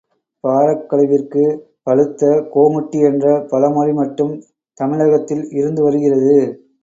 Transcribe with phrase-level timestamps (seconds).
[0.43, 1.43] Barack கழுவிற்கு
[1.83, 4.33] பழுத்த கோமுட்டி என்ற பழமொழி மட்டும்
[4.77, 6.35] தமிழகத்தில் இருந்து வருகிறது.